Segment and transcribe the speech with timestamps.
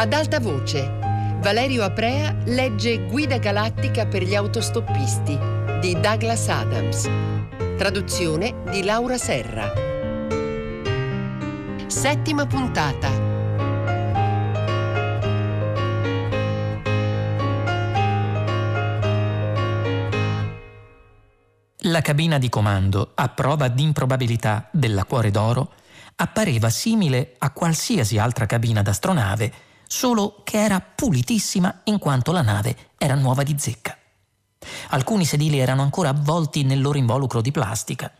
[0.00, 0.88] Ad alta voce,
[1.40, 5.36] Valerio Aprea legge Guida galattica per gli autostoppisti
[5.80, 7.10] di Douglas Adams.
[7.76, 9.72] Traduzione di Laura Serra.
[11.88, 13.10] Settima puntata.
[21.78, 25.72] La cabina di comando, a prova d'improbabilità della Cuore d'Oro,
[26.14, 32.76] appareva simile a qualsiasi altra cabina d'astronave, solo che era pulitissima in quanto la nave
[32.98, 33.96] era nuova di zecca.
[34.90, 38.12] Alcuni sedili erano ancora avvolti nel loro involucro di plastica.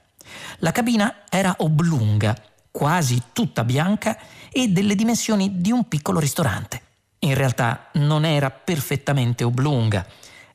[0.58, 2.34] La cabina era oblunga,
[2.70, 4.18] quasi tutta bianca
[4.50, 6.82] e delle dimensioni di un piccolo ristorante.
[7.20, 10.06] In realtà non era perfettamente oblunga,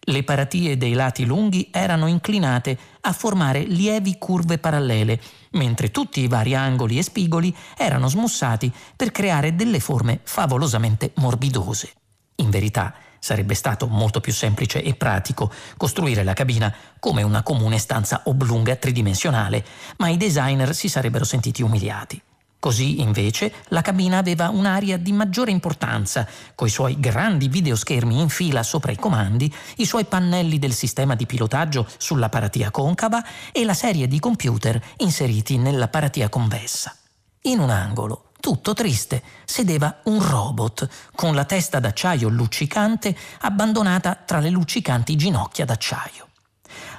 [0.06, 5.22] le paratie dei lati lunghi erano inclinate a formare lievi curve parallele,
[5.52, 11.92] mentre tutti i vari angoli e spigoli erano smussati per creare delle forme favolosamente morbidose.
[12.38, 17.78] In verità, sarebbe stato molto più semplice e pratico costruire la cabina come una comune
[17.78, 19.64] stanza oblunga tridimensionale,
[19.98, 22.22] ma i designer si sarebbero sentiti umiliati.
[22.64, 26.26] Così invece la cabina aveva un'area di maggiore importanza,
[26.56, 31.26] coi suoi grandi videoschermi in fila sopra i comandi, i suoi pannelli del sistema di
[31.26, 36.96] pilotaggio sulla paratia concava e la serie di computer inseriti nella paratia convessa.
[37.42, 44.40] In un angolo, tutto triste, sedeva un robot con la testa d'acciaio luccicante abbandonata tra
[44.40, 46.30] le luccicanti ginocchia d'acciaio.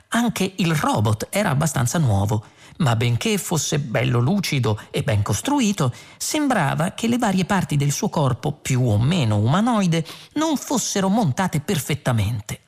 [0.08, 2.44] Anche il robot era abbastanza nuovo
[2.78, 8.08] ma benché fosse bello lucido e ben costruito, sembrava che le varie parti del suo
[8.08, 12.61] corpo, più o meno umanoide, non fossero montate perfettamente.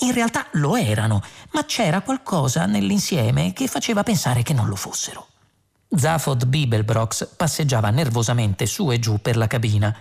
[0.00, 5.28] In realtà lo erano, ma c'era qualcosa nell'insieme che faceva pensare che non lo fossero.
[5.94, 9.94] Zaphod Bibelbrox passeggiava nervosamente su e giù per la cabina,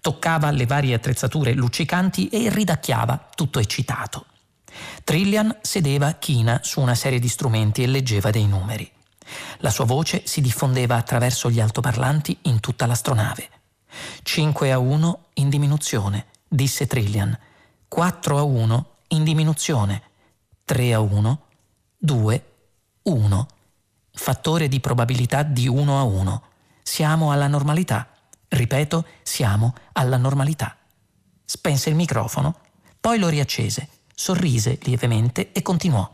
[0.00, 4.26] toccava le varie attrezzature luccicanti e ridacchiava, tutto eccitato.
[5.02, 8.90] Trillian sedeva china su una serie di strumenti e leggeva dei numeri.
[9.58, 13.48] La sua voce si diffondeva attraverso gli altoparlanti in tutta l'astronave.
[14.22, 17.36] 5 a 1 in diminuzione, disse Trillian.
[17.88, 20.02] 4 a 1 in diminuzione.
[20.64, 21.42] 3 a 1,
[21.96, 22.44] 2,
[23.02, 23.46] 1.
[24.10, 26.42] Fattore di probabilità di 1 a 1.
[26.82, 28.08] Siamo alla normalità.
[28.48, 30.76] Ripeto, siamo alla normalità.
[31.44, 32.56] Spense il microfono,
[33.00, 36.10] poi lo riaccese, sorrise lievemente e continuò.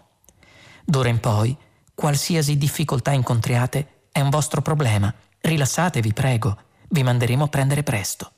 [0.85, 1.57] D'ora in poi
[1.95, 5.13] Qualsiasi difficoltà incontriate è un vostro problema.
[5.41, 6.59] Rilassatevi, prego.
[6.89, 8.33] Vi manderemo a prendere presto.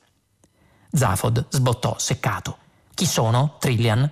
[0.93, 2.59] Zafod sbottò, seccato.
[2.95, 3.57] Chi sono?
[3.59, 4.11] Trillian?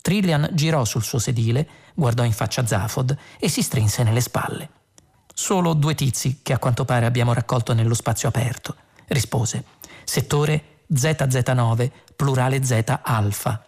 [0.00, 4.70] Trillian girò sul suo sedile, guardò in faccia Zafod e si strinse nelle spalle.
[5.32, 8.76] Solo due tizi che a quanto pare abbiamo raccolto nello spazio aperto,
[9.08, 9.64] rispose.
[10.04, 13.66] Settore ZZ9, plurale Z alfa.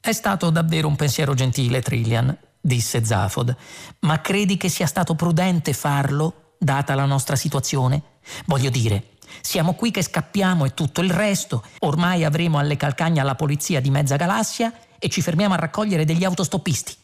[0.00, 3.54] È stato davvero un pensiero gentile, Trillian, disse Zafod,
[4.00, 8.02] ma credi che sia stato prudente farlo, data la nostra situazione?
[8.46, 13.34] Voglio dire, siamo qui che scappiamo e tutto il resto, ormai avremo alle calcagna la
[13.34, 16.94] polizia di mezza galassia e ci fermiamo a raccogliere degli autostoppisti.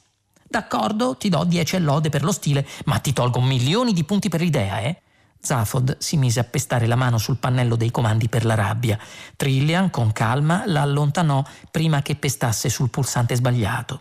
[0.47, 4.41] D'accordo, ti do dieci lode per lo stile, ma ti tolgo milioni di punti per
[4.41, 5.01] l'idea, eh?
[5.41, 8.99] Zafod si mise a pestare la mano sul pannello dei comandi per la rabbia.
[9.37, 14.01] Trillian, con calma, la allontanò prima che pestasse sul pulsante sbagliato.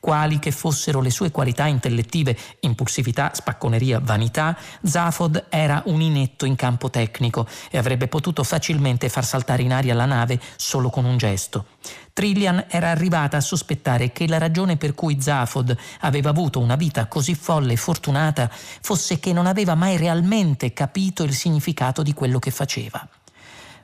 [0.00, 6.56] Quali che fossero le sue qualità intellettive, impulsività, spacconeria, vanità, Zafod era un inetto in
[6.56, 11.16] campo tecnico e avrebbe potuto facilmente far saltare in aria la nave solo con un
[11.16, 11.66] gesto.
[12.12, 17.06] Trillian era arrivata a sospettare che la ragione per cui Zafod aveva avuto una vita
[17.06, 22.38] così folle e fortunata fosse che non aveva mai realmente capito il significato di quello
[22.38, 23.08] che faceva.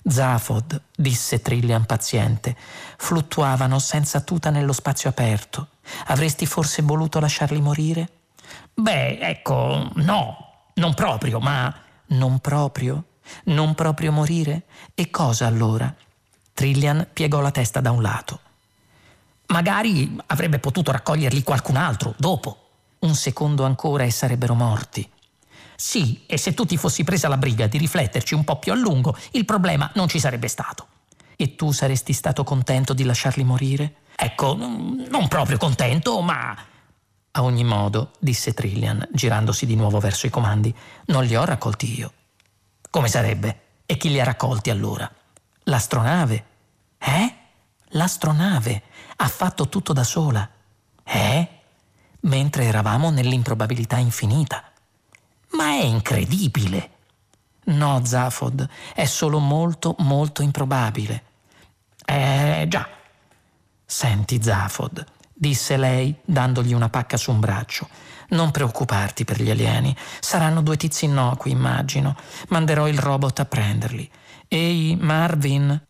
[0.09, 2.57] Zafod, disse Trillian paziente,
[2.97, 5.69] fluttuavano senza tuta nello spazio aperto.
[6.07, 8.09] Avresti forse voluto lasciarli morire?
[8.75, 10.37] Beh, ecco, no,
[10.75, 11.75] non proprio, ma...
[12.11, 13.05] Non proprio?
[13.45, 14.63] Non proprio morire?
[14.95, 15.95] E cosa allora?
[16.55, 18.41] Trillian piegò la testa da un lato.
[19.49, 22.71] Magari avrebbe potuto raccoglierli qualcun altro, dopo.
[23.01, 25.09] Un secondo ancora e sarebbero morti.
[25.81, 28.75] Sì, e se tu ti fossi presa la briga di rifletterci un po' più a
[28.75, 30.89] lungo, il problema non ci sarebbe stato.
[31.37, 33.99] E tu saresti stato contento di lasciarli morire?
[34.17, 36.57] Ecco, non proprio contento, ma...
[37.31, 40.75] A ogni modo, disse Trillian, girandosi di nuovo verso i comandi,
[41.07, 42.13] non li ho raccolti io.
[42.91, 43.61] Come sarebbe?
[43.87, 45.09] E chi li ha raccolti allora?
[45.63, 46.45] L'astronave.
[46.99, 47.35] Eh?
[47.91, 48.83] L'astronave
[49.15, 50.51] ha fatto tutto da sola.
[51.05, 51.49] Eh?
[52.23, 54.68] Mentre eravamo nell'improbabilità infinita.
[55.59, 56.91] Ma è incredibile.
[57.65, 61.25] No, Zafod, è solo molto, molto improbabile.
[62.07, 62.89] Eh già.
[63.85, 67.89] Senti, Zafod, disse lei dandogli una pacca su un braccio.
[68.29, 69.97] Non preoccuparti per gli alieni.
[70.21, 72.15] Saranno due tizi innocui, immagino.
[72.51, 74.09] Manderò il robot a prenderli.
[74.47, 75.87] Ehi, Marvin.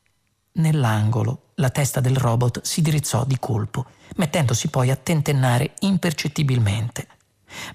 [0.53, 3.85] Nell'angolo, la testa del robot si dirizzò di colpo,
[4.17, 7.07] mettendosi poi a tentennare impercettibilmente.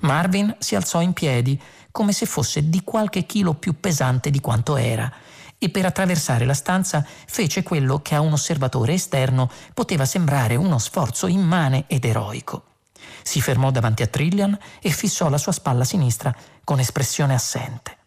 [0.02, 1.60] Marvin si alzò in piedi,
[1.94, 5.14] come se fosse di qualche chilo più pesante di quanto era,
[5.60, 10.80] e per attraversare la stanza fece quello che a un osservatore esterno poteva sembrare uno
[10.80, 12.64] sforzo immane ed eroico.
[13.22, 17.98] Si fermò davanti a Trillian e fissò la sua spalla sinistra con espressione assente.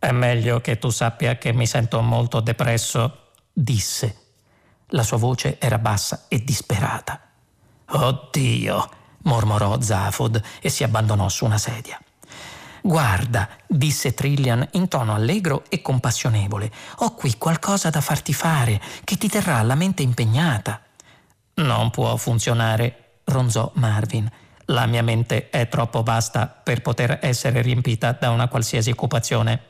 [0.00, 4.16] È meglio che tu sappia che mi sento molto depresso, disse.
[4.88, 7.20] La sua voce era bassa e disperata.
[7.86, 8.90] Oddio,
[9.22, 11.98] mormorò Zafod e si abbandonò su una sedia.
[12.86, 19.16] Guarda, disse Trillian in tono allegro e compassionevole, ho qui qualcosa da farti fare che
[19.16, 20.82] ti terrà la mente impegnata.
[21.54, 24.30] Non può funzionare, ronzò Marvin.
[24.66, 29.62] La mia mente è troppo vasta per poter essere riempita da una qualsiasi occupazione.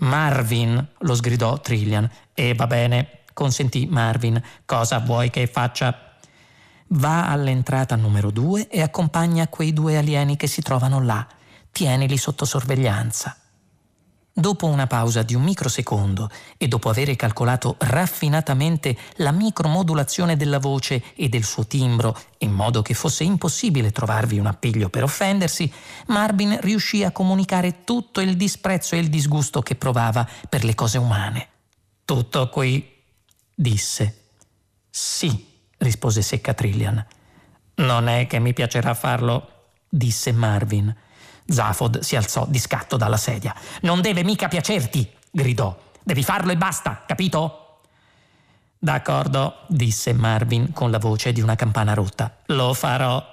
[0.00, 2.06] Marvin, lo sgridò Trillian.
[2.34, 4.38] E va bene, consentì Marvin.
[4.66, 6.16] Cosa vuoi che faccia?
[6.88, 11.26] Va all'entrata numero due e accompagna quei due alieni che si trovano là
[11.72, 13.36] tienili sotto sorveglianza.
[14.34, 21.02] Dopo una pausa di un microsecondo e dopo aver calcolato raffinatamente la micromodulazione della voce
[21.14, 25.70] e del suo timbro, in modo che fosse impossibile trovarvi un appiglio per offendersi,
[26.06, 30.96] Marvin riuscì a comunicare tutto il disprezzo e il disgusto che provava per le cose
[30.96, 31.48] umane.
[32.06, 32.90] Tutto qui,
[33.54, 34.28] disse.
[34.88, 35.46] Sì,
[35.76, 37.04] rispose secca Trillian.
[37.74, 40.94] Non è che mi piacerà farlo, disse Marvin.
[41.52, 43.54] Zafod si alzò di scatto dalla sedia.
[43.82, 45.76] Non deve mica piacerti, gridò.
[46.02, 47.80] Devi farlo e basta, capito?
[48.78, 52.38] D'accordo, disse Marvin con la voce di una campana rotta.
[52.46, 53.24] Lo farò.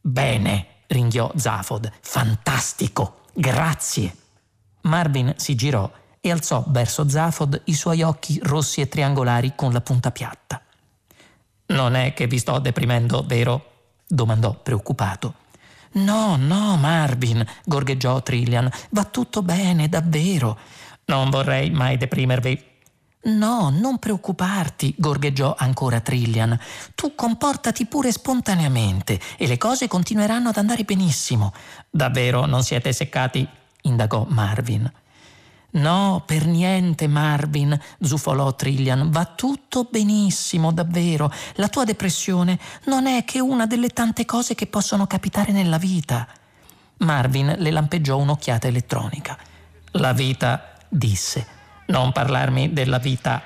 [0.00, 1.90] Bene, ringhiò Zafod.
[2.00, 3.20] Fantastico.
[3.34, 4.16] Grazie.
[4.82, 5.90] Marvin si girò
[6.20, 10.62] e alzò verso Zafod i suoi occhi rossi e triangolari con la punta piatta.
[11.66, 13.72] Non è che vi sto deprimendo, vero?
[14.06, 15.34] domandò preoccupato.
[15.94, 20.58] No, no, Marvin, gorgheggiò Trillian, va tutto bene, davvero.
[21.06, 22.72] Non vorrei mai deprimervi.
[23.26, 26.58] No, non preoccuparti, gorgheggiò ancora Trillian.
[26.94, 31.52] Tu comportati pure spontaneamente e le cose continueranno ad andare benissimo.
[31.90, 33.46] Davvero non siete seccati?
[33.82, 34.90] indagò Marvin.
[35.74, 39.10] No, per niente, Marvin, zufolò Trillian.
[39.10, 41.32] Va tutto benissimo, davvero.
[41.54, 46.28] La tua depressione non è che una delle tante cose che possono capitare nella vita.
[46.98, 49.36] Marvin le lampeggiò un'occhiata elettronica.
[49.92, 51.46] La vita, disse.
[51.86, 53.42] Non parlarmi della vita.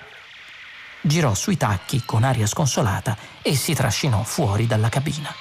[1.01, 5.33] Girò sui tacchi con aria sconsolata e si trascinò fuori dalla cabina.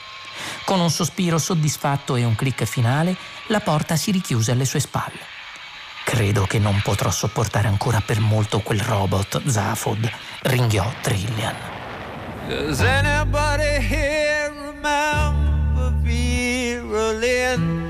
[0.63, 3.15] Con un sospiro soddisfatto e un clic finale,
[3.47, 5.35] la porta si richiuse alle sue spalle.
[6.09, 10.09] Credo che non potrò sopportare ancora per molto quel robot, Zafod,
[10.43, 11.53] ringhiò Trillian.
[12.47, 17.83] Does anybody here remember Vera Lynn?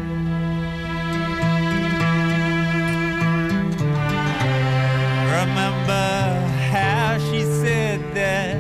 [5.30, 6.42] Remember
[6.72, 8.58] how she said that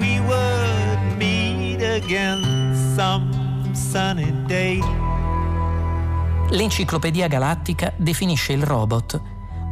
[0.00, 3.30] we would meet again some
[3.72, 4.82] sunny day?
[6.50, 9.20] L'Enciclopedia Galattica definisce il robot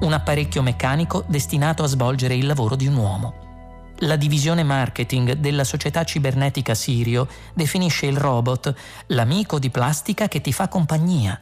[0.00, 3.92] un apparecchio meccanico destinato a svolgere il lavoro di un uomo.
[3.98, 8.74] La divisione marketing della società cibernetica Sirio definisce il robot
[9.06, 11.40] l'amico di plastica che ti fa compagnia.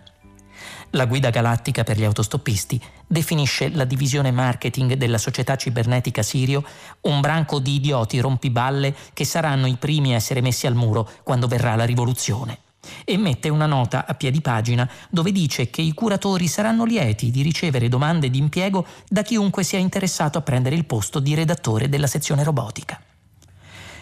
[0.90, 6.62] La guida galattica per gli autostoppisti definisce la divisione marketing della società cibernetica Sirio
[7.02, 11.46] un branco di idioti rompiballe che saranno i primi a essere messi al muro quando
[11.46, 12.58] verrà la rivoluzione
[13.04, 17.42] e mette una nota a piedi pagina dove dice che i curatori saranno lieti di
[17.42, 22.06] ricevere domande di impiego da chiunque sia interessato a prendere il posto di redattore della
[22.06, 23.00] sezione robotica.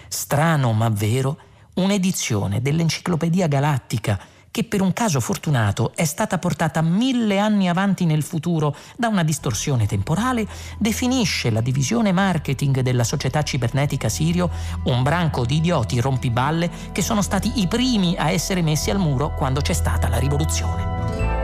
[0.08, 1.38] Strano ma vero,
[1.74, 4.18] un'edizione dell'Enciclopedia Galattica
[4.50, 9.22] che per un caso fortunato è stata portata mille anni avanti nel futuro da una
[9.22, 10.46] distorsione temporale,
[10.78, 14.50] definisce la divisione marketing della società cibernetica Sirio
[14.84, 19.34] un branco di idioti rompiballe che sono stati i primi a essere messi al muro
[19.34, 21.39] quando c'è stata la rivoluzione.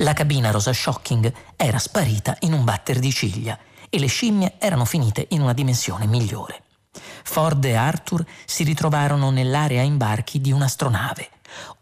[0.00, 3.58] La cabina rosa shocking era sparita in un batter di ciglia
[3.90, 6.62] e le scimmie erano finite in una dimensione migliore.
[7.22, 11.28] Ford e Arthur si ritrovarono nell'area imbarchi di un'astronave.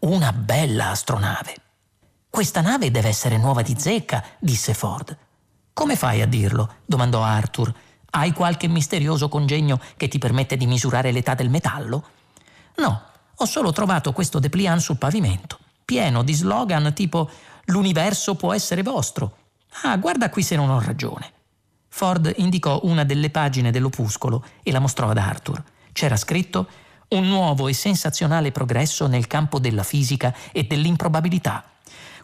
[0.00, 1.54] Una bella astronave.
[2.28, 5.16] Questa nave deve essere nuova di zecca, disse Ford.
[5.72, 6.78] Come fai a dirlo?
[6.87, 7.72] domandò Arthur.
[8.10, 12.04] Hai qualche misterioso congegno che ti permette di misurare l'età del metallo?
[12.78, 13.02] No,
[13.37, 17.30] ho solo trovato questo dépliant sul pavimento, pieno di slogan tipo
[17.70, 19.37] L'universo può essere vostro.
[19.82, 21.32] Ah, guarda qui se non ho ragione.
[21.88, 25.62] Ford indicò una delle pagine dell'opuscolo e la mostrò ad Arthur.
[25.92, 26.68] C'era scritto
[27.08, 31.64] un nuovo e sensazionale progresso nel campo della fisica e dell'improbabilità.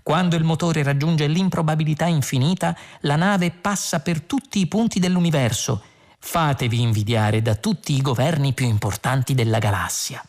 [0.03, 5.83] Quando il motore raggiunge l'improbabilità infinita, la nave passa per tutti i punti dell'universo.
[6.19, 10.25] Fatevi invidiare da tutti i governi più importanti della galassia.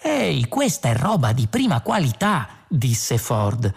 [0.00, 3.74] Ehi, questa è roba di prima qualità, disse Ford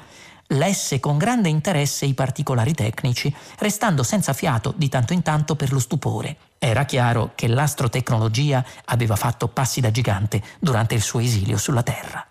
[0.52, 5.72] lesse con grande interesse i particolari tecnici, restando senza fiato di tanto in tanto per
[5.72, 6.38] lo stupore.
[6.58, 12.26] Era chiaro che l'astrotecnologia aveva fatto passi da gigante durante il suo esilio sulla Terra.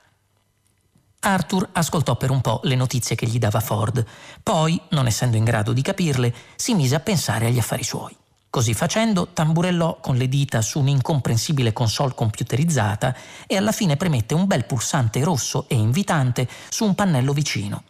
[1.22, 4.04] Arthur ascoltò per un po' le notizie che gli dava Ford,
[4.42, 8.16] poi, non essendo in grado di capirle, si mise a pensare agli affari suoi.
[8.48, 13.14] Così facendo, tamburellò con le dita su un'incomprensibile console computerizzata
[13.46, 17.84] e alla fine premette un bel pulsante rosso e invitante su un pannello vicino.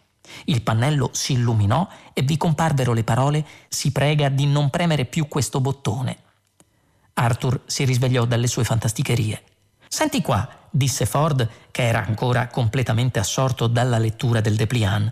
[0.45, 5.27] Il pannello si illuminò e vi comparvero le parole Si prega di non premere più
[5.27, 6.17] questo bottone.
[7.13, 9.43] Arthur si risvegliò dalle sue fantasticherie.
[9.87, 15.11] Senti qua, disse Ford, che era ancora completamente assorto dalla lettura del dépliant.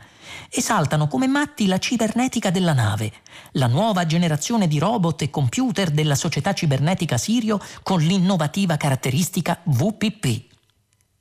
[0.49, 3.11] Esaltano come matti la cibernetica della nave,
[3.53, 10.47] la nuova generazione di robot e computer della società cibernetica Sirio con l'innovativa caratteristica VPP.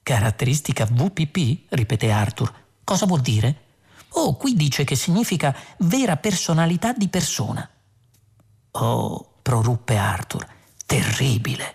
[0.02, 1.64] Caratteristica VPP?
[1.70, 2.52] ripeté Arthur.
[2.84, 3.66] Cosa vuol dire?
[4.10, 7.68] Oh, qui dice che significa vera personalità di persona.
[8.72, 10.46] Oh, proruppe Arthur,
[10.86, 11.74] terribile.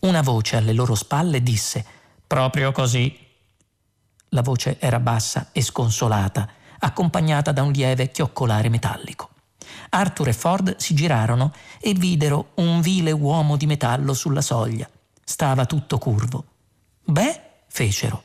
[0.00, 1.84] Una voce alle loro spalle disse
[2.26, 3.16] Proprio così.
[4.30, 6.48] La voce era bassa e sconsolata,
[6.80, 9.30] accompagnata da un lieve chioccolare metallico.
[9.90, 14.88] Arthur e Ford si girarono e videro un vile uomo di metallo sulla soglia.
[15.24, 16.44] Stava tutto curvo.
[17.04, 18.22] Beh, fecero.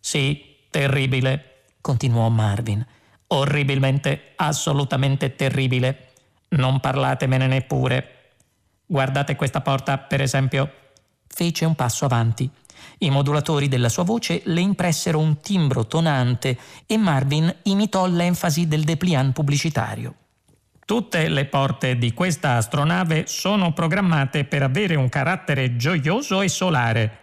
[0.00, 1.51] Sì, terribile,
[1.82, 2.84] continuò Marvin.
[3.26, 6.12] Orribilmente, assolutamente terribile.
[6.50, 8.30] Non parlatemene neppure.
[8.86, 10.72] Guardate questa porta, per esempio.
[11.26, 12.50] Fece un passo avanti.
[12.98, 18.84] I modulatori della sua voce le impressero un timbro tonante e Marvin imitò l'enfasi del
[18.84, 20.14] dépliant pubblicitario.
[20.84, 27.18] Tutte le porte di questa astronave sono programmate per avere un carattere gioioso e solare.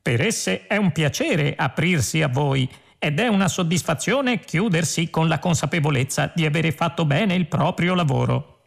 [0.00, 2.68] Per esse è un piacere aprirsi a voi
[3.04, 8.60] ed è una soddisfazione chiudersi con la consapevolezza di avere fatto bene il proprio lavoro.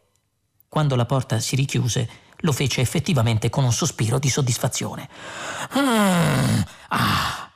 [0.68, 2.06] Quando la porta si richiuse,
[2.40, 5.08] lo fece effettivamente con un sospiro di soddisfazione.
[6.88, 7.50] Ah.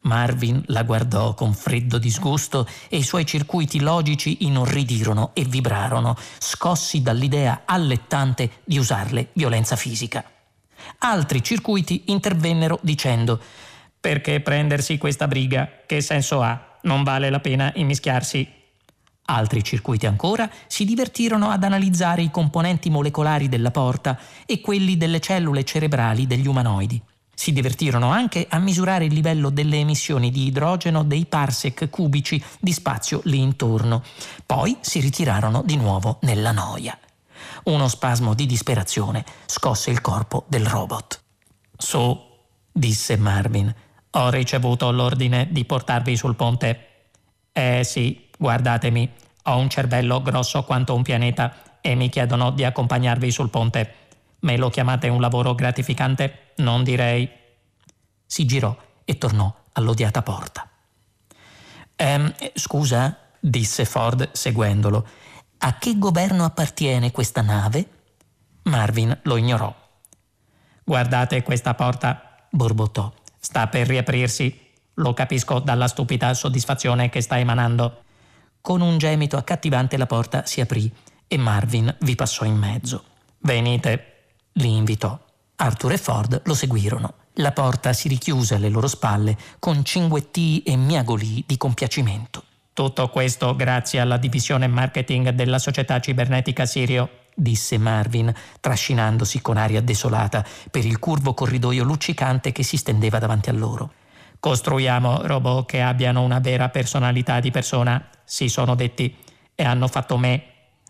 [0.00, 7.00] Marvin la guardò con freddo disgusto e i suoi circuiti logici inorridirono e vibrarono, scossi
[7.00, 10.24] dall'idea allettante di usarle violenza fisica.
[10.98, 13.40] Altri circuiti intervennero dicendo
[14.06, 15.68] perché prendersi questa briga?
[15.84, 16.78] Che senso ha?
[16.82, 18.48] Non vale la pena immischiarsi.
[19.24, 25.18] Altri circuiti ancora si divertirono ad analizzare i componenti molecolari della porta e quelli delle
[25.18, 27.02] cellule cerebrali degli umanoidi.
[27.34, 32.70] Si divertirono anche a misurare il livello delle emissioni di idrogeno dei parsec cubici di
[32.70, 34.04] spazio lì intorno.
[34.46, 36.96] Poi si ritirarono di nuovo nella noia.
[37.64, 41.20] Uno spasmo di disperazione scosse il corpo del robot.
[41.76, 42.16] Su,
[42.70, 43.74] disse Marvin,
[44.16, 46.86] ho ricevuto l'ordine di portarvi sul ponte.
[47.52, 49.10] Eh sì, guardatemi,
[49.44, 53.94] ho un cervello grosso quanto un pianeta e mi chiedono di accompagnarvi sul ponte.
[54.40, 56.52] Me lo chiamate un lavoro gratificante?
[56.56, 57.28] Non direi.
[58.24, 60.68] Si girò e tornò all'odiata porta.
[61.94, 65.06] Ehm, scusa, disse Ford seguendolo,
[65.58, 67.88] a che governo appartiene questa nave?
[68.64, 69.74] Marvin lo ignorò.
[70.84, 73.12] Guardate questa porta, borbottò.
[73.38, 74.64] Sta per riaprirsi.
[74.94, 78.02] Lo capisco dalla stupida soddisfazione che sta emanando.
[78.60, 80.92] Con un gemito accattivante la porta si aprì
[81.28, 83.04] e Marvin vi passò in mezzo.
[83.38, 84.14] Venite,
[84.52, 85.18] li invitò.
[85.56, 87.14] Arthur e Ford lo seguirono.
[87.34, 92.42] La porta si richiuse alle loro spalle con cinguettii e miagolii di compiacimento.
[92.72, 99.82] Tutto questo grazie alla divisione marketing della società cibernetica Sirio disse Marvin, trascinandosi con aria
[99.82, 103.92] desolata per il curvo corridoio luccicante che si stendeva davanti a loro.
[104.40, 109.14] Costruiamo robot che abbiano una vera personalità di persona, si sono detti,
[109.54, 110.44] e hanno fatto me.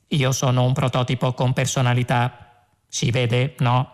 [0.08, 2.64] Io sono un prototipo con personalità.
[2.88, 3.92] Si vede, no?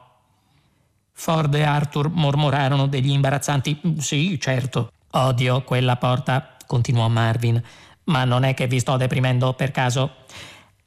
[1.12, 4.90] Ford e Arthur mormorarono degli imbarazzanti Sì, certo.
[5.12, 7.62] Odio quella porta, continuò Marvin.
[8.04, 10.16] Ma non è che vi sto deprimendo per caso.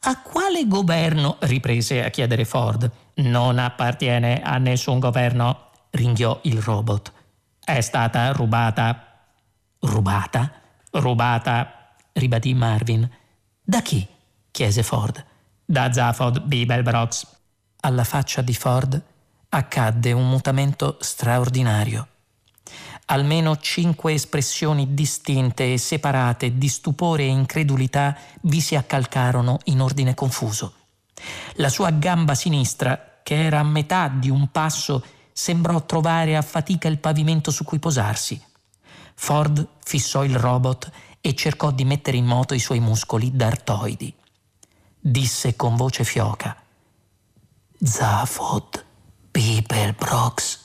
[0.07, 1.37] A quale governo?
[1.39, 2.91] riprese a chiedere Ford.
[3.15, 7.11] Non appartiene a nessun governo, ringhiò il robot.
[7.59, 9.23] È stata rubata.
[9.79, 10.51] Rubata?
[10.91, 13.09] Rubata, ribadì Marvin.
[13.63, 14.07] Da chi?
[14.51, 15.25] chiese Ford.
[15.65, 17.25] Da Zaphod Bibelbrox.
[17.79, 19.01] Alla faccia di Ford
[19.49, 22.07] accadde un mutamento straordinario.
[23.07, 30.15] Almeno cinque espressioni distinte e separate di stupore e incredulità vi si accalcarono in ordine
[30.15, 30.73] confuso.
[31.55, 36.87] La sua gamba sinistra, che era a metà di un passo, sembrò trovare a fatica
[36.87, 38.41] il pavimento su cui posarsi.
[39.13, 44.13] Ford fissò il robot e cercò di mettere in moto i suoi muscoli dartoidi.
[44.99, 46.55] Disse con voce fioca:
[47.79, 48.83] Zafod
[49.29, 50.59] Bibelbrox.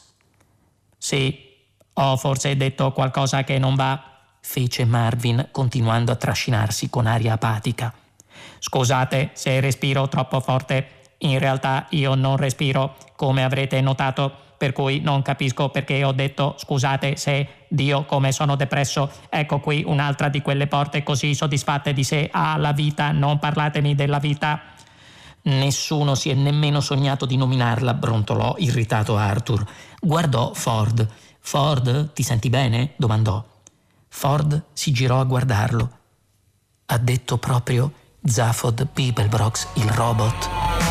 [0.96, 1.49] Sì,
[1.94, 4.02] ho forse detto qualcosa che non va,
[4.40, 7.92] fece Marvin continuando a trascinarsi con aria apatica.
[8.58, 10.98] Scusate se respiro troppo forte.
[11.18, 16.54] In realtà io non respiro, come avrete notato, per cui non capisco perché ho detto
[16.58, 19.10] scusate se Dio come sono depresso.
[19.28, 22.28] Ecco qui un'altra di quelle porte così soddisfatte di sé.
[22.30, 24.60] Ah, la vita, non parlatemi della vita.
[25.42, 29.64] Nessuno si è nemmeno sognato di nominarla, brontolò irritato Arthur.
[29.98, 31.08] Guardò Ford.
[31.50, 32.92] Ford, ti senti bene?
[32.96, 33.44] domandò.
[34.06, 35.90] Ford si girò a guardarlo.
[36.86, 37.92] Ha detto proprio
[38.22, 40.89] Zaphod Bibelbrox, il robot.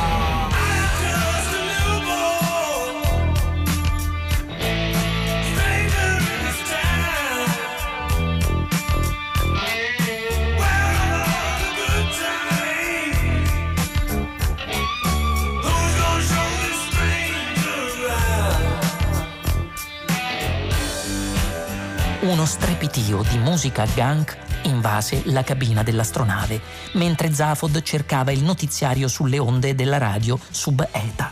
[22.50, 26.60] Strepitio di musica gunk invase la cabina dell'astronave
[26.94, 31.32] mentre Zafod cercava il notiziario sulle onde della radio sub-ETA.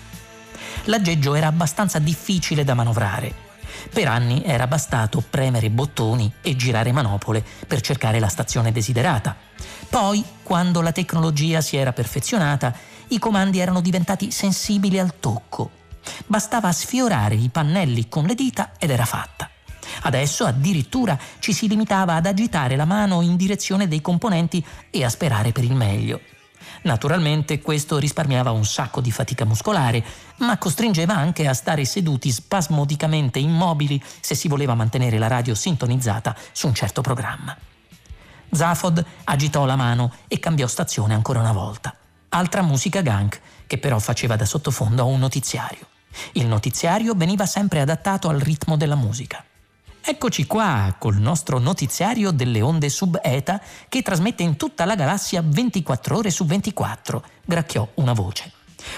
[0.83, 3.33] L'aggeggio era abbastanza difficile da manovrare.
[3.91, 9.35] Per anni era bastato premere bottoni e girare manopole per cercare la stazione desiderata.
[9.89, 12.71] Poi, quando la tecnologia si era perfezionata,
[13.07, 15.71] i comandi erano diventati sensibili al tocco.
[16.27, 19.49] Bastava sfiorare i pannelli con le dita ed era fatta.
[20.01, 25.09] Adesso addirittura ci si limitava ad agitare la mano in direzione dei componenti e a
[25.09, 26.19] sperare per il meglio.
[26.83, 30.03] Naturalmente questo risparmiava un sacco di fatica muscolare,
[30.37, 36.35] ma costringeva anche a stare seduti spasmodicamente immobili se si voleva mantenere la radio sintonizzata
[36.51, 37.55] su un certo programma.
[38.51, 41.93] Zafod agitò la mano e cambiò stazione ancora una volta.
[42.29, 45.87] Altra musica gunk, che però faceva da sottofondo a un notiziario.
[46.33, 49.43] Il notiziario veniva sempre adattato al ritmo della musica.
[50.09, 56.15] Eccoci qua col nostro notiziario delle onde sub-ETA che trasmette in tutta la galassia 24
[56.15, 58.53] ore su 24, gracchiò una voce.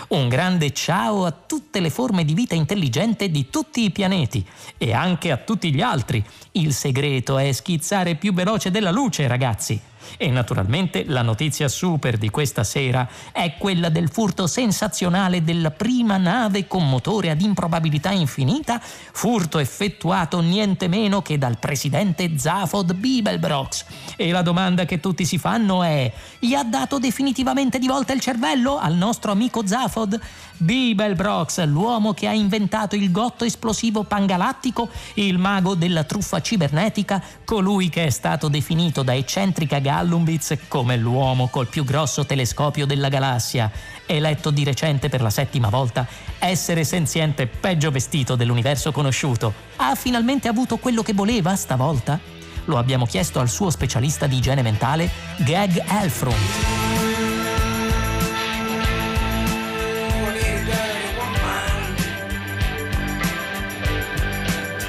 [0.10, 4.45] Un grande ciao a tutte le forme di vita intelligente di tutti i pianeti
[4.78, 6.24] e anche a tutti gli altri.
[6.52, 9.82] Il segreto è schizzare più veloce della luce, ragazzi.
[10.18, 16.18] E naturalmente la notizia super di questa sera è quella del furto sensazionale della prima
[16.18, 23.86] nave con motore ad improbabilità infinita, furto effettuato niente meno che dal presidente Zafod Bibelbrox.
[24.16, 28.20] E la domanda che tutti si fanno è: gli ha dato definitivamente di volta il
[28.20, 30.20] cervello al nostro amico Zafod?
[30.62, 37.88] Bibelbrox, l'uomo che ha inventato il gotto esplosivo pangalattico, il mago della truffa cibernetica, colui
[37.88, 43.71] che è stato definito da eccentrica Gallumbitz come l'uomo col più grosso telescopio della galassia,
[44.06, 46.06] eletto di recente per la settima volta
[46.38, 49.52] essere senziente peggio vestito dell'universo conosciuto.
[49.78, 52.19] Ha finalmente avuto quello che voleva stavolta?
[52.65, 56.38] Lo abbiamo chiesto al suo specialista di igiene mentale, Gag Elfront.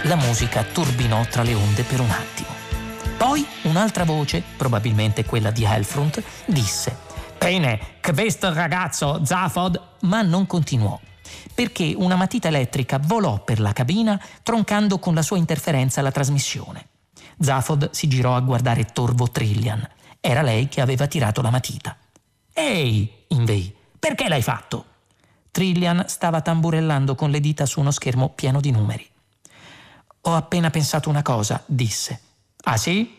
[0.03, 2.60] La musica turbinò tra le onde per un attimo.
[3.21, 6.97] Poi un'altra voce, probabilmente quella di Helfront, disse
[7.37, 10.99] Bene, questo ragazzo Zafod, ma non continuò
[11.55, 16.87] perché una matita elettrica volò per la cabina troncando con la sua interferenza la trasmissione.
[17.39, 19.87] Zafod si girò a guardare Torvo Trillian.
[20.21, 21.95] Era lei che aveva tirato la matita.
[22.55, 24.87] Ehi, inveì, perché l'hai fatto?
[25.51, 29.07] Trillian stava tamburellando con le dita su uno schermo pieno di numeri.
[30.23, 32.21] Ho appena pensato una cosa, disse.
[32.65, 33.19] Ah sì?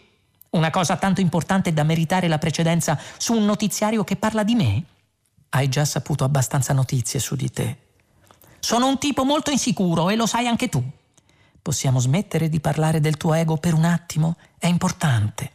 [0.52, 4.84] Una cosa tanto importante da meritare la precedenza su un notiziario che parla di me?
[5.50, 7.78] Hai già saputo abbastanza notizie su di te.
[8.60, 10.84] Sono un tipo molto insicuro e lo sai anche tu.
[11.62, 14.36] Possiamo smettere di parlare del tuo ego per un attimo?
[14.58, 15.52] È importante.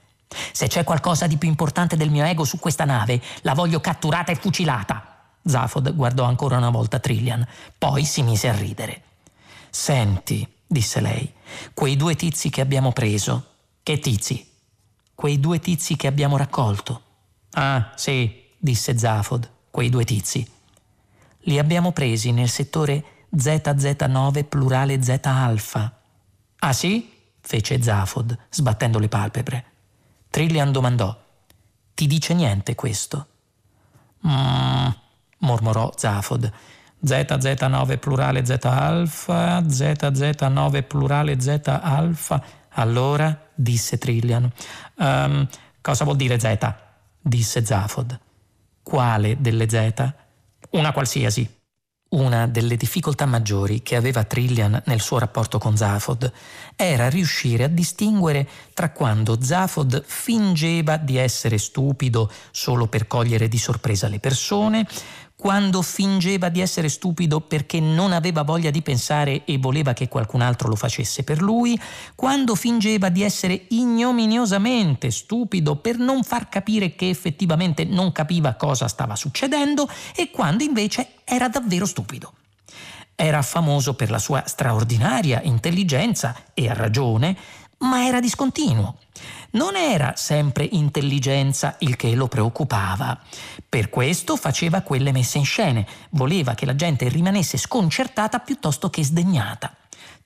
[0.52, 4.32] Se c'è qualcosa di più importante del mio ego su questa nave, la voglio catturata
[4.32, 5.14] e fucilata.
[5.44, 7.46] Zafod guardò ancora una volta Trillian,
[7.78, 9.02] poi si mise a ridere.
[9.70, 11.32] Senti, disse lei,
[11.74, 13.55] quei due tizi che abbiamo preso.
[13.86, 14.44] Che tizi?
[15.14, 17.02] Quei due tizi che abbiamo raccolto.
[17.52, 20.44] Ah, sì, disse Zafod, quei due tizi.
[21.42, 26.00] Li abbiamo presi nel settore ZZ9 plurale Z alfa.
[26.58, 27.12] Ah sì?
[27.40, 29.64] fece Zafod, sbattendo le palpebre.
[30.30, 31.16] Trillian domandò:
[31.94, 33.26] Ti dice niente questo?
[34.22, 34.94] Mmm,
[35.38, 36.52] mormorò Zafod.
[37.04, 42.42] ZZ9 plurale Z alfa, ZZ9 plurale Z alfa.
[42.78, 44.50] Allora, disse Trillian.
[44.96, 45.46] Um,
[45.80, 46.74] cosa vuol dire Z?
[47.20, 48.18] disse Zafod.
[48.82, 50.12] Quale delle Z?
[50.70, 51.54] Una qualsiasi.
[52.08, 56.32] Una delle difficoltà maggiori che aveva Trillian nel suo rapporto con Zafod
[56.76, 63.58] era riuscire a distinguere tra quando Zafod fingeva di essere stupido solo per cogliere di
[63.58, 64.86] sorpresa le persone,
[65.36, 70.40] quando fingeva di essere stupido perché non aveva voglia di pensare e voleva che qualcun
[70.40, 71.78] altro lo facesse per lui,
[72.14, 78.88] quando fingeva di essere ignominiosamente stupido per non far capire che effettivamente non capiva cosa
[78.88, 82.32] stava succedendo e quando invece era davvero stupido.
[83.14, 87.36] Era famoso per la sua straordinaria intelligenza e a ragione,
[87.78, 88.96] ma era discontinuo.
[89.56, 93.18] Non era sempre intelligenza il che lo preoccupava.
[93.66, 99.02] Per questo faceva quelle messe in scene, voleva che la gente rimanesse sconcertata piuttosto che
[99.02, 99.74] sdegnata.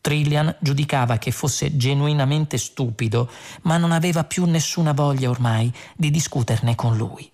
[0.00, 3.30] Trillian giudicava che fosse genuinamente stupido,
[3.62, 7.30] ma non aveva più nessuna voglia ormai di discuterne con lui.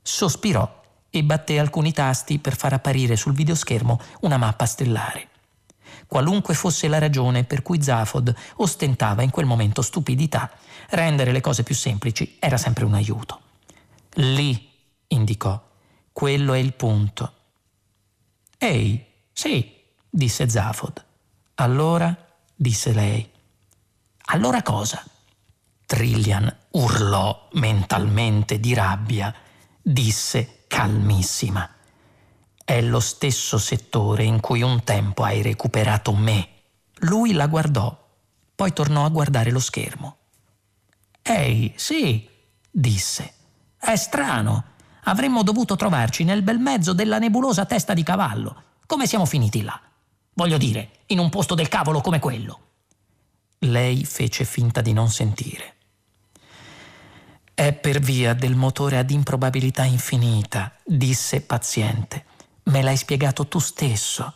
[0.00, 0.80] Sospirò
[1.10, 5.29] e batté alcuni tasti per far apparire sul videoschermo una mappa stellare
[6.10, 10.50] qualunque fosse la ragione per cui Zafod ostentava in quel momento stupidità,
[10.88, 13.40] rendere le cose più semplici era sempre un aiuto.
[14.14, 14.68] Lì,
[15.06, 15.62] indicò,
[16.10, 17.32] quello è il punto.
[18.58, 19.72] Ehi, sì,
[20.10, 21.04] disse Zafod.
[21.54, 22.12] Allora,
[22.56, 23.30] disse lei.
[24.32, 25.04] Allora cosa?
[25.86, 29.32] Trillian urlò mentalmente di rabbia,
[29.80, 31.70] disse calmissima.
[32.64, 36.48] È lo stesso settore in cui un tempo hai recuperato me.
[37.00, 37.96] Lui la guardò,
[38.54, 40.16] poi tornò a guardare lo schermo.
[41.22, 42.28] Ehi, sì,
[42.70, 43.34] disse.
[43.78, 44.64] È strano.
[45.04, 48.62] Avremmo dovuto trovarci nel bel mezzo della nebulosa testa di cavallo.
[48.86, 49.80] Come siamo finiti là?
[50.34, 52.60] Voglio dire, in un posto del cavolo come quello.
[53.60, 55.74] Lei fece finta di non sentire.
[57.54, 62.24] È per via del motore ad improbabilità infinita, disse paziente.
[62.64, 64.34] Me l'hai spiegato tu stesso.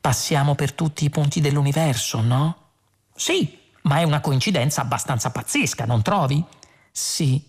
[0.00, 2.56] Passiamo per tutti i punti dell'universo, no?
[3.14, 6.42] Sì, ma è una coincidenza abbastanza pazzesca, non trovi?
[6.90, 7.42] Sì.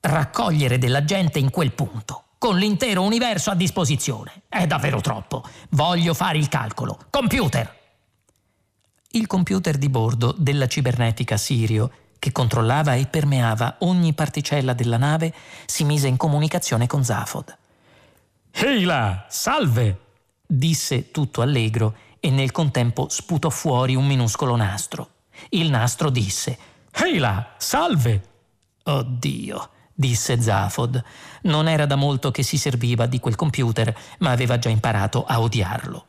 [0.00, 4.42] Raccogliere della gente in quel punto, con l'intero universo a disposizione.
[4.48, 5.44] È davvero troppo.
[5.70, 6.98] Voglio fare il calcolo.
[7.08, 7.78] Computer!
[9.12, 15.32] Il computer di bordo della cibernetica Sirio, che controllava e permeava ogni particella della nave,
[15.66, 17.58] si mise in comunicazione con Zafod.
[18.54, 19.98] Ehi là, salve!
[20.46, 25.08] disse tutto allegro e nel contempo sputò fuori un minuscolo nastro.
[25.50, 26.58] Il nastro disse
[26.92, 28.22] Ehi là, salve!
[28.84, 31.02] Oddio, disse Zafod.
[31.42, 35.40] Non era da molto che si serviva di quel computer, ma aveva già imparato a
[35.40, 36.06] odiarlo.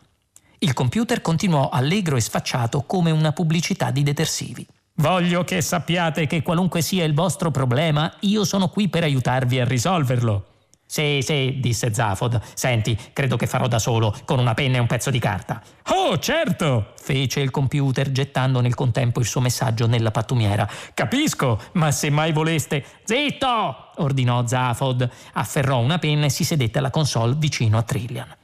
[0.60, 4.66] Il computer continuò allegro e sfacciato come una pubblicità di detersivi.
[4.96, 9.66] Voglio che sappiate che qualunque sia il vostro problema, io sono qui per aiutarvi a
[9.66, 10.53] risolverlo.
[10.94, 12.40] Sì, sì, disse Zafod.
[12.54, 15.60] Senti, credo che farò da solo, con una penna e un pezzo di carta.
[15.88, 16.94] Oh, certo!
[17.02, 20.70] fece il computer, gettando nel contempo il suo messaggio nella pattumiera.
[20.94, 22.86] Capisco, ma se mai voleste.
[23.06, 23.92] Zitto!
[23.96, 25.10] ordinò Zafod.
[25.34, 28.36] Afferrò una penna e si sedette alla console vicino a Trillian.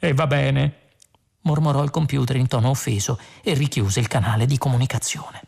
[0.00, 0.76] E va bene,
[1.42, 5.42] mormorò il computer in tono offeso e richiuse il canale di comunicazione.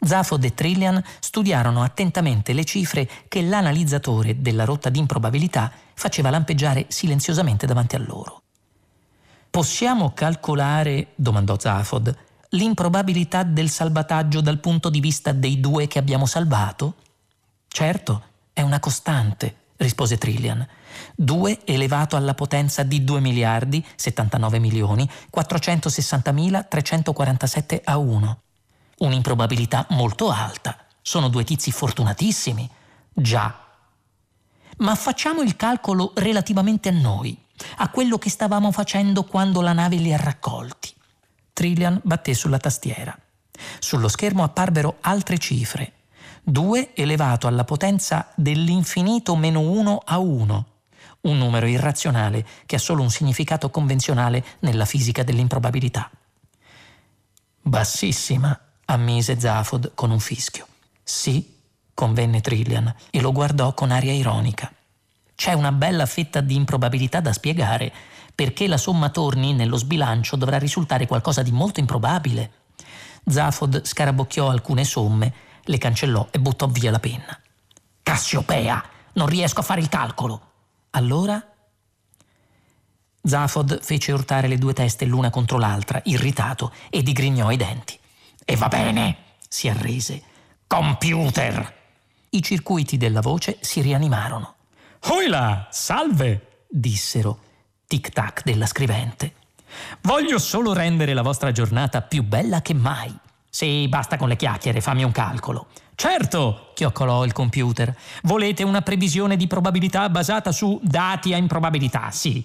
[0.00, 6.86] Zafod e Trillian studiarono attentamente le cifre che l'analizzatore della rotta di improbabilità faceva lampeggiare
[6.88, 8.42] silenziosamente davanti a loro.
[9.50, 12.14] Possiamo calcolare, domandò Zafod,
[12.50, 16.94] l'improbabilità del salvataggio dal punto di vista dei due che abbiamo salvato?
[17.66, 20.64] Certo, è una costante, rispose Trillian.
[21.14, 28.40] 2 elevato alla potenza di 2 miliardi, 79 milioni, 460.347 a 1
[28.98, 30.76] un'improbabilità molto alta.
[31.02, 32.68] Sono due tizi fortunatissimi.
[33.12, 33.66] Già.
[34.78, 37.36] Ma facciamo il calcolo relativamente a noi.
[37.76, 40.92] a quello che stavamo facendo quando la nave li ha raccolti.
[41.52, 43.16] Trillian batté sulla tastiera.
[43.78, 45.92] Sullo schermo apparvero altre cifre.
[46.44, 50.66] 2 elevato alla potenza dell'infinito meno 1 a 1.
[51.20, 56.10] Un numero irrazionale che ha solo un significato convenzionale nella fisica dell'improbabilità.
[57.60, 58.58] Bassissima,
[58.90, 60.66] ammise Zafod con un fischio.
[61.02, 61.56] Sì,
[61.92, 64.72] convenne Trillian e lo guardò con aria ironica.
[65.34, 67.92] C'è una bella fetta di improbabilità da spiegare,
[68.34, 72.52] perché la somma torni nello sbilancio dovrà risultare qualcosa di molto improbabile.
[73.26, 77.38] Zafod scarabocchiò alcune somme, le cancellò e buttò via la penna.
[78.02, 78.82] Cassiopea!
[79.14, 80.40] Non riesco a fare il calcolo!
[80.90, 81.44] Allora?
[83.22, 87.98] Zafod fece urtare le due teste l'una contro l'altra, irritato, e digrignò i denti.
[88.50, 90.22] E va bene, si arrese.
[90.66, 91.74] Computer!
[92.30, 94.54] I circuiti della voce si rianimarono.
[95.10, 96.62] Oila, salve!
[96.66, 97.40] dissero,
[97.86, 99.34] tic-tac della scrivente.
[100.00, 103.14] Voglio solo rendere la vostra giornata più bella che mai.
[103.50, 105.66] Sì, basta con le chiacchiere, fammi un calcolo.
[105.94, 107.94] Certo, chioccolò il computer.
[108.22, 112.42] Volete una previsione di probabilità basata su dati a improbabilità, sì.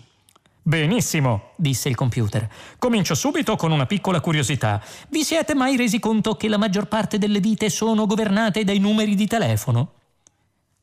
[0.65, 2.49] Benissimo, disse il computer.
[2.79, 4.81] Comincio subito con una piccola curiosità.
[5.09, 9.13] Vi siete mai resi conto che la maggior parte delle vite sono governate dai numeri
[9.15, 9.91] di telefono?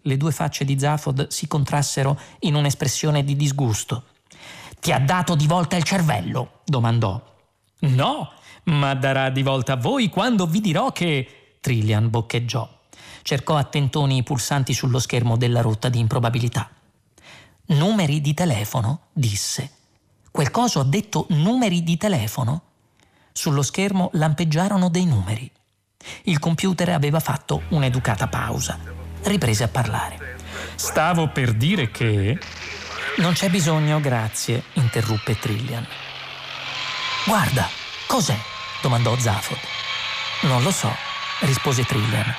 [0.03, 4.05] Le due facce di Zafod si contrassero in un'espressione di disgusto.
[4.79, 6.61] Ti ha dato di volta il cervello?
[6.67, 7.23] domandò.
[7.81, 8.33] No,
[8.65, 11.55] ma darà di volta a voi quando vi dirò che.
[11.59, 12.69] Trillian boccheggiò.
[13.23, 16.71] Cercò a tentoni i pulsanti sullo schermo della rotta di improbabilità.
[17.71, 19.03] Numeri di telefono?
[19.13, 19.71] disse.
[20.31, 22.63] Quel coso ha detto numeri di telefono?
[23.33, 25.51] Sullo schermo lampeggiarono dei numeri.
[26.25, 30.37] Il computer aveva fatto un'educata pausa riprese a parlare.
[30.75, 32.39] Stavo per dire che...
[33.19, 35.87] Non c'è bisogno, grazie, interruppe Trillian.
[37.27, 37.69] Guarda,
[38.07, 38.39] cos'è?
[38.81, 39.59] domandò Zafod.
[40.43, 40.91] Non lo so,
[41.41, 42.35] rispose Trillian.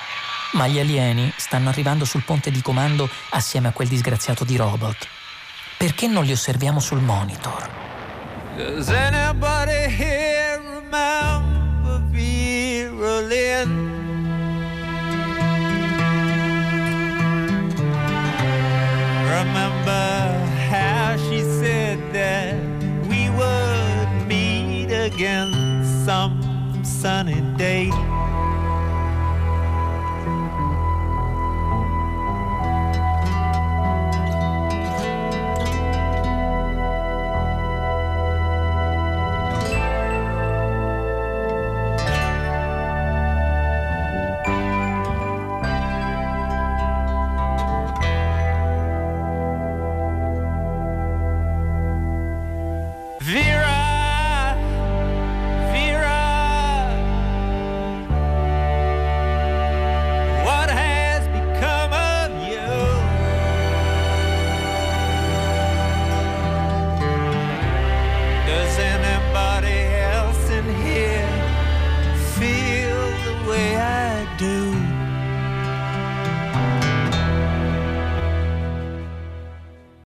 [0.54, 5.20] Ma gli alieni stanno arrivando sul ponte di comando assieme a quel disgraziato di robot.
[5.82, 7.68] Perché non li osserviamo sul monitor?
[8.56, 13.66] Does anybody here remember Vera
[19.26, 20.38] remember
[20.70, 22.54] how she said that
[23.10, 27.90] we would meet again some sunny day.